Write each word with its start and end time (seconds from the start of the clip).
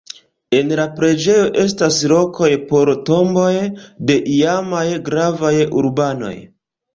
En 0.59 0.69
la 0.77 0.85
preĝejo 0.93 1.43
estas 1.63 1.99
lokoj 2.11 2.49
por 2.71 2.91
tomboj 3.11 3.51
de 4.11 4.17
iamaj 4.39 4.83
gravaj 5.11 5.53
urbanoj. 5.85 6.35